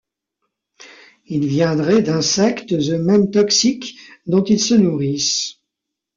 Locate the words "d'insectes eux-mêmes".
2.01-3.29